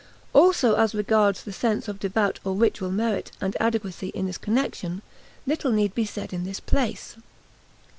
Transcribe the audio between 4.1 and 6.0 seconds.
in this connection, little need